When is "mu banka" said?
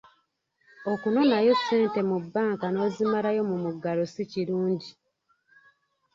2.09-2.67